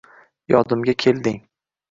yodimga 0.53 0.93
kelding. 1.05 1.39